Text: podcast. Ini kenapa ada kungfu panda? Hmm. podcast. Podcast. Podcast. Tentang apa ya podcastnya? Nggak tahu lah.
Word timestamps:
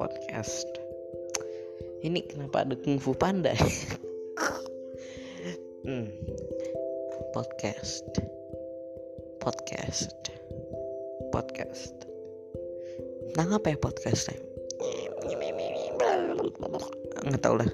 podcast. 0.00 0.64
Ini 2.00 2.24
kenapa 2.24 2.64
ada 2.64 2.72
kungfu 2.80 3.12
panda? 3.12 3.52
Hmm. 5.80 6.12
podcast. 7.32 8.04
Podcast. 9.40 10.12
Podcast. 11.32 11.96
Tentang 13.32 13.56
apa 13.56 13.72
ya 13.72 13.80
podcastnya? 13.80 14.36
Nggak 17.24 17.40
tahu 17.40 17.54
lah. 17.64 17.70